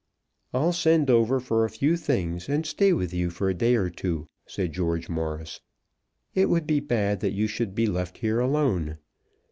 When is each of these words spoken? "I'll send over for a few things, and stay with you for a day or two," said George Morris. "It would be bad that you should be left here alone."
"I'll 0.51 0.73
send 0.73 1.11
over 1.11 1.39
for 1.39 1.63
a 1.63 1.69
few 1.69 1.95
things, 1.95 2.49
and 2.49 2.65
stay 2.65 2.91
with 2.91 3.13
you 3.13 3.29
for 3.29 3.49
a 3.49 3.53
day 3.53 3.75
or 3.75 3.91
two," 3.91 4.25
said 4.47 4.73
George 4.73 5.09
Morris. 5.09 5.59
"It 6.33 6.49
would 6.49 6.65
be 6.65 6.79
bad 6.79 7.19
that 7.19 7.33
you 7.33 7.45
should 7.45 7.75
be 7.75 7.85
left 7.85 8.17
here 8.17 8.39
alone." 8.39 8.97